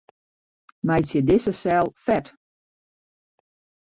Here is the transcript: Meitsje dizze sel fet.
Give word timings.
Meitsje 0.91 1.21
dizze 1.29 1.53
sel 1.61 1.87
fet. 2.07 2.27